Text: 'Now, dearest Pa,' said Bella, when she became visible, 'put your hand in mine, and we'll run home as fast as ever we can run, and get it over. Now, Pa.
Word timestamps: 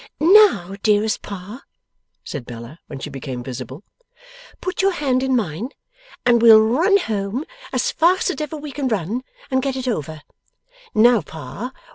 'Now, 0.19 0.75
dearest 0.81 1.21
Pa,' 1.21 1.61
said 2.23 2.43
Bella, 2.47 2.79
when 2.87 2.97
she 2.97 3.11
became 3.11 3.43
visible, 3.43 3.83
'put 4.59 4.81
your 4.81 4.93
hand 4.93 5.21
in 5.21 5.35
mine, 5.35 5.69
and 6.25 6.41
we'll 6.41 6.59
run 6.59 6.97
home 6.97 7.45
as 7.71 7.91
fast 7.91 8.31
as 8.31 8.41
ever 8.41 8.57
we 8.57 8.71
can 8.71 8.87
run, 8.87 9.23
and 9.51 9.61
get 9.61 9.75
it 9.75 9.87
over. 9.87 10.23
Now, 10.95 11.21
Pa. 11.21 11.71